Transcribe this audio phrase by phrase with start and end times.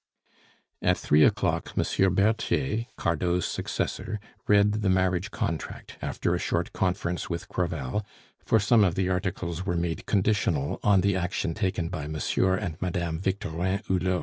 [0.81, 7.29] At three o'clock Monsieur Berthier, Cardot's successor, read the marriage contract, after a short conference
[7.29, 8.03] with Crevel,
[8.43, 12.81] for some of the articles were made conditional on the action taken by Monsieur and
[12.81, 14.19] Madame Victorin Hulot.